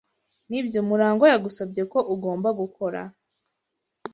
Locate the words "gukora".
2.59-3.01